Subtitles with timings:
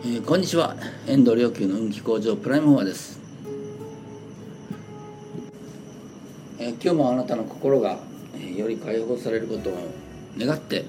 [0.00, 0.76] えー、こんにちは。
[1.08, 3.18] 遠藤良久の運気工場プライムフォアです、
[6.60, 7.98] えー、今日もあなたの心が、
[8.36, 9.74] えー、より解放されることを
[10.38, 10.84] 願って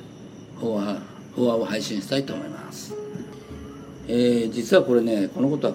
[0.62, 1.00] 法話
[1.36, 2.94] 法話を配信したいと思います、
[4.07, 5.73] えー、実はこれねこのことは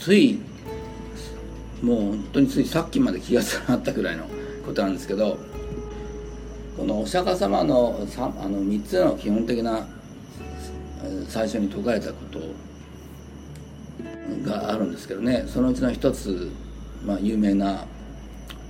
[0.00, 0.40] つい
[1.82, 4.24] もう本当についさっきまで気がつかなかったぐらいの
[4.64, 5.36] ことなんですけど
[6.78, 9.86] このお釈迦様のあの3つの基本的な
[11.28, 12.40] 最初に説かれたこと
[14.48, 15.44] があるんですけどね。
[15.46, 16.50] そのうちの一つ、
[17.04, 17.84] まあ、有名な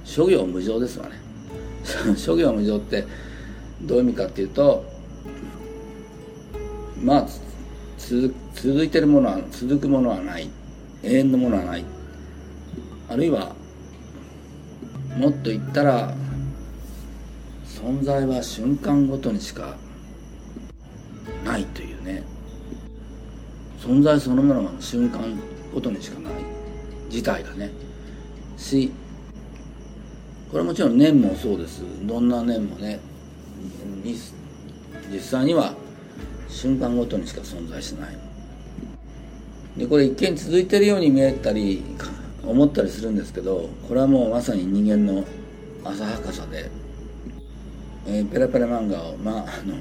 [0.05, 1.13] 諸行無常ですわね。
[2.17, 3.05] 諸行無常って
[3.83, 4.85] どういう意味かっていうと
[7.03, 7.27] まあ
[7.99, 10.49] 続いてるものは続くものはない。
[11.03, 11.85] 永遠のものはない。
[13.09, 13.55] あるいは
[15.17, 16.15] もっと言ったら
[17.65, 19.77] 存在は瞬間ごとにしか
[21.45, 21.86] ないという。
[23.87, 25.21] 存在そのものが瞬間
[25.73, 26.33] ごとにしかない
[27.09, 27.71] 事態がね。
[28.57, 28.91] し
[30.51, 31.83] これもちろん念もそうです。
[32.03, 32.99] どんな念もね
[34.05, 35.75] 実際には
[36.49, 38.17] 瞬間ごとにしか存在しない。
[39.77, 41.85] でこれ一見続いてるように見えたり
[42.45, 45.25] 思ったりするんですけどこれはもうまさに人間の
[45.85, 46.71] 浅はかさで、
[48.07, 49.77] えー、ペラペラ漫画をまああの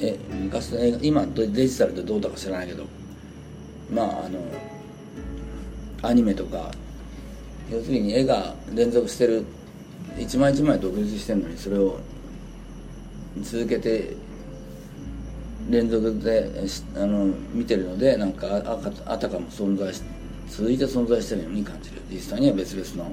[0.00, 2.84] え昔の映画今デジタルでどうだか知らないけど
[3.92, 4.40] まああの
[6.02, 6.70] アニメとか
[7.70, 9.44] 要するに絵が連続してる
[10.18, 11.98] 一枚一枚独立してるのにそれを
[13.42, 14.16] 続けて
[15.68, 16.50] 連続で
[16.96, 20.02] あの見てるのでなんかああたかも存在し
[20.48, 22.00] 続いて存在してるように感じる。
[22.10, 23.12] 実際には別々の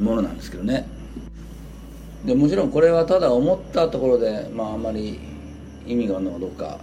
[0.00, 0.88] ものなんですけどね。
[2.24, 5.18] でもちろんこれはただ思ったところでまああんまり
[5.86, 6.78] 意味があるのかどうか。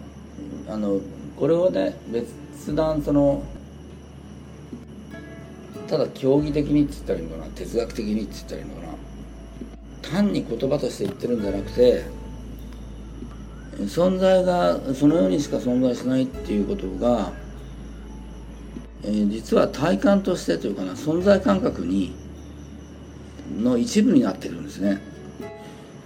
[0.68, 1.00] あの
[1.38, 3.44] これをね別段その
[5.88, 8.90] ただ競技的にって言ったらいいのかな哲学的にって言ったらいいのかな
[10.02, 12.04] 単に言葉として言ってるんじゃなくて
[13.86, 17.32] 存在がそのようにしか存在しないっていうことが、
[19.04, 22.14] えー、実は体感としてというかな存在感覚に
[23.58, 25.02] の一部になってるんですね。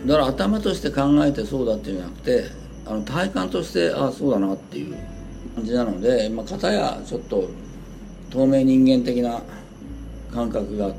[0.05, 4.95] だから頭として考えてそうだっていうんじゃなくてあの体感としてああそうだなっていう
[5.55, 7.49] 感じなので、まあ、片やちょっと
[8.29, 9.41] 透明人間的な
[10.33, 10.94] 感覚が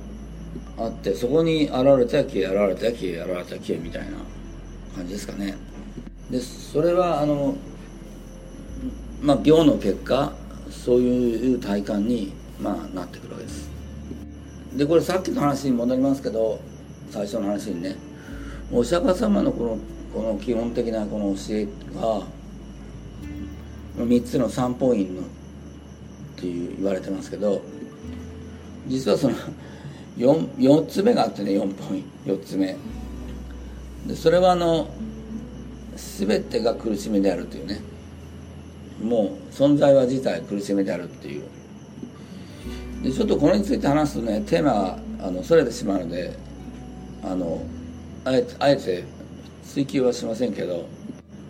[0.78, 4.18] あってそこに現れたら消え現れたら消え現れたら消えみたいな
[4.94, 5.56] 感じですかね。
[6.30, 7.54] でそれはあの
[9.20, 10.32] まあ行の結果
[10.70, 13.70] そういう体感に、まあ、なってくるわけです。
[14.76, 16.60] でこれさっきの話に戻りますけど
[17.10, 17.96] 最初の話にね
[18.72, 19.78] お釈迦様のこの
[20.14, 21.64] この基本的なこの教え
[21.96, 22.22] が
[23.96, 25.24] 3つの三法院のっ
[26.36, 27.60] ていう言われてますけど
[28.86, 29.34] 実はその
[30.16, 32.76] 4, 4つ目があってね4本4つ目。
[34.06, 34.88] でそれはあの
[35.96, 37.80] 全てが苦しみであるというね。
[39.02, 41.44] もう存在は自体苦しみであるっていう。
[43.02, 46.32] でちょっとこれについて話すとねテーマがあのそれてしまうので
[47.22, 47.62] あの
[48.24, 49.04] あえてあえて
[49.66, 50.86] 追求はしませんけど。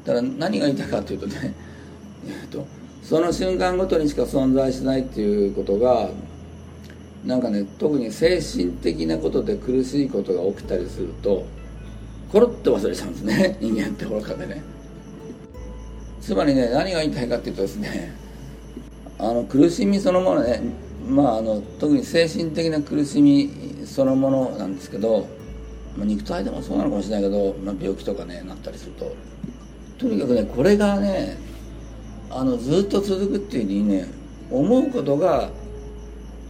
[0.05, 1.55] ただ何が言いたいかというとね、
[2.29, 2.67] えっと、
[3.03, 6.11] その瞬間ごとにしか存在しないっていうことが
[7.25, 11.47] なんかね特に精神的なことで苦しいことが起きたりすると
[12.31, 13.57] コロッと忘れちゃうんですね。
[13.61, 14.63] 人間って愚かでね。
[16.21, 18.13] つまりね何が言いたいかっていうとですね
[19.19, 20.61] あの苦しみそのものね
[21.07, 23.51] まああの特に精神的な苦しみ
[23.85, 25.27] そのものなんですけど、
[25.97, 29.15] まあ、肉体でもそうなのかもしれないけど、まあ、病気とかねなったりすると。
[29.99, 31.37] とにかくねこれがね
[32.31, 34.07] あのずっと続くっていうふうにね
[34.51, 35.51] 思うことが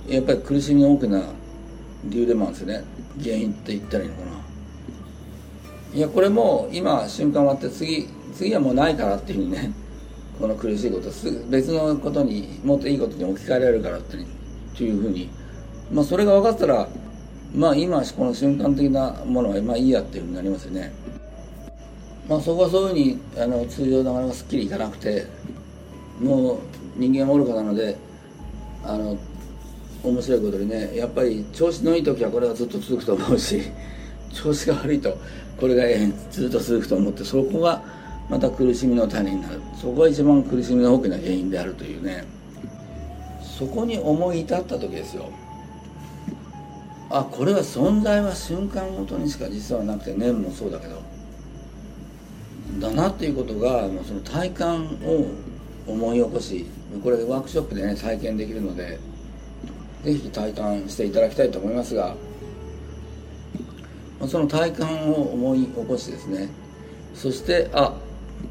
[0.08, 1.22] やっぱり苦しみの大きな
[2.04, 2.84] 理由でもあるんですよね。
[3.22, 4.30] 原因って言ったらいいのかな。
[5.94, 9.72] いやこれも今瞬間終わって次次はもうないからっていうふうにね
[10.40, 14.20] この苦しいことすぐ別のことにもっといいことに置き換えられるからってっ
[14.76, 15.28] ていうふうに。
[15.92, 16.88] まあそれが分かったら
[17.54, 20.92] まあ今この瞬間的なものはまあいいやっていうふうになりますよね。
[22.28, 25.26] まあそこはそういうふうにあの通常なかなかすっきりいかなくて
[26.20, 26.58] もう
[26.96, 27.96] 人間は愚かなので
[28.82, 29.16] あの
[30.02, 33.62] 面白いことにねやっぱり調子のいい時はこれはずっと続くと思うし
[34.32, 35.16] 調子が悪いと
[35.58, 37.82] これがずっと続くと思 ってそこが
[38.28, 39.60] また苦しみの種になる。
[39.80, 42.24] そこが一番苦しみの大きな原因であるというね。
[43.42, 45.28] そこに思い至った時ですよ。
[47.14, 51.00] あこれは存在は瞬間ごとにしか実はなくて念もそうだけど
[52.80, 55.26] だなっていうことがもうその体感を
[55.86, 56.66] 思い起こし
[57.04, 58.98] これワークショップでね体験できるので
[60.02, 62.16] 是非体感していただきたいと思いますが
[64.26, 66.48] その体感を思い起こしですね
[67.14, 67.94] そしてあ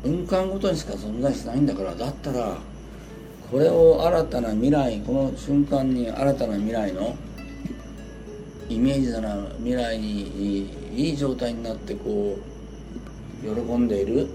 [0.05, 2.57] 運間ごとにしか存在しないんだからだったら
[3.51, 7.17] これを新たな未来この瞬間に新たな未来の
[8.73, 12.37] イメージな未来にいい状態になってこ
[13.43, 14.27] う喜んでいる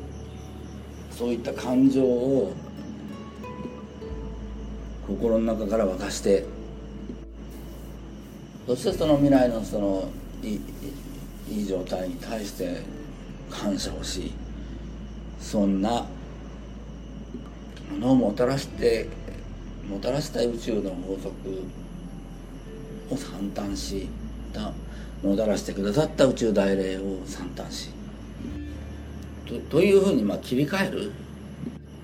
[1.11, 2.53] そういった感情を
[5.09, 6.45] 心の中から沸かして
[8.67, 10.09] そしてその未来のその
[10.45, 10.61] い
[11.51, 12.83] いい状態に対して
[13.51, 14.33] 感謝をし
[15.41, 16.07] そんな
[17.91, 19.09] ものをもたらして
[19.89, 21.65] もたらしたい宇宙の法則
[23.11, 24.09] を惨憺し
[25.23, 27.91] もたらしてくださった宇宙大霊を惨憺し
[29.47, 31.11] とというふうにまあ切り替える、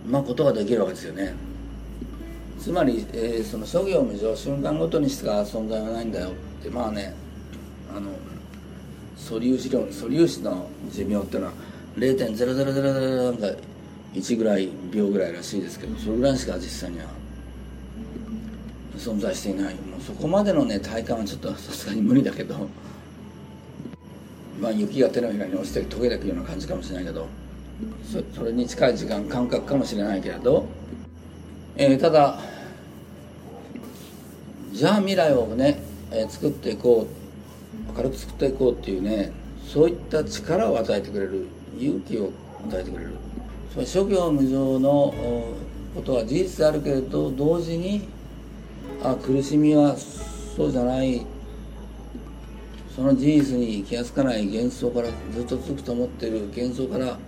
[0.07, 1.35] まあ、ことができるわけですよね。
[2.59, 6.33] つまり、えー、その諸行無常瞬間ごとにしか存在はないんだよっ
[6.63, 7.15] てまあね
[7.95, 8.11] あの
[9.17, 11.53] 素粒子量素粒子の寿命っていうのは
[11.99, 13.61] 0.0000なんか
[14.15, 17.07] 1ぐらい秒ぐらいらしいですけどそれぐらいしか実際には
[19.11, 19.75] 存在していない。
[19.75, 22.69] もうそこまでのね体感はちょっとさすがに無理だけど。
[24.61, 27.27] まあ雪が手のひらに落ちて溶けていくような感じかもしれないけど。
[28.35, 30.67] それに近い時間感覚かもしれないけれど、
[31.77, 32.39] えー、ただ
[34.73, 35.81] じゃあ未来をね、
[36.13, 37.25] えー、作っていこう。
[37.97, 39.31] 明るく作っていこうっていうね
[39.67, 41.47] そういった力を与えてくれる
[41.79, 42.31] 勇気を
[42.69, 43.11] 与えてくれる。
[43.73, 45.13] それ諸行無常の
[45.95, 48.09] ことは事実であるけれど同時に
[49.05, 51.25] あ苦しみはそうじゃない。
[52.95, 57.19] その事実に気が付かない幻想からずっと続くと思ってる幻想から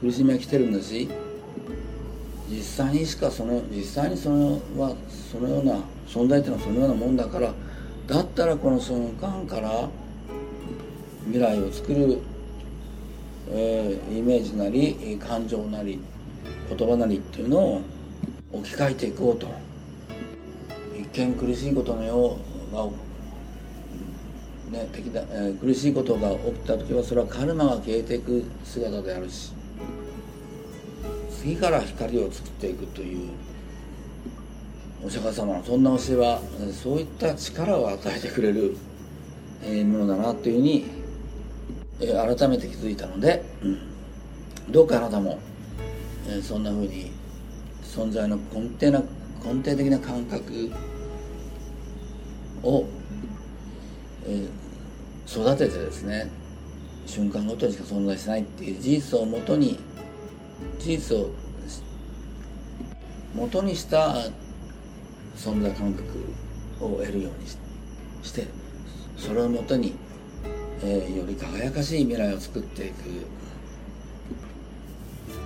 [0.00, 1.08] 苦しみは来てるんだし
[2.50, 4.96] 実際にしかその実際にそのは
[5.30, 5.78] そのような
[6.08, 7.54] 存在っていうのはそのようなもんだから
[8.08, 9.88] だったらこの瞬間から
[11.26, 12.18] 未来を作る、
[13.50, 16.00] えー、イメージなり感情なり
[16.68, 17.82] 言葉なりっていうのを
[18.52, 19.65] 置き換えていこうと。
[21.16, 22.36] 見苦しいことのよ
[22.72, 22.84] うが
[24.70, 29.52] ね、敵だえー、苦しいことが起きた時はそれはカルマが消えていく姿であるし
[31.40, 33.30] 次から光を作っていくという
[35.04, 36.40] お釈迦様のそんな教えは
[36.72, 38.76] そういった力を与えてくれる、
[39.84, 40.86] ものだなというふうに、
[42.00, 43.78] 改めて気づいたので、うん、
[44.72, 45.38] どうかあなたも、
[46.28, 47.12] え、そんなふうに
[47.84, 49.00] 存在の根底な
[49.44, 50.72] 根底的な感覚
[52.62, 52.86] を
[54.28, 56.28] えー、育ててですね
[57.06, 59.78] 瞬間ごとにしか存在しないっていう事実をもとに
[60.80, 61.30] 事実を
[63.34, 64.14] 元にした
[65.36, 66.04] 存在感覚
[66.80, 67.46] を得るように
[68.24, 68.46] して
[69.16, 69.94] それをもとに、
[70.82, 72.94] えー、より輝かしい未来を作っていく、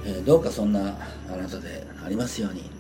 [0.07, 0.97] えー、どうかそんな
[1.29, 2.80] あなたでありますように。